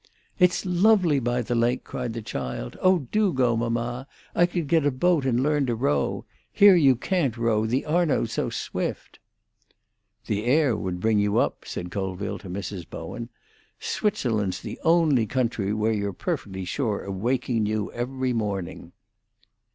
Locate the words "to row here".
5.67-6.75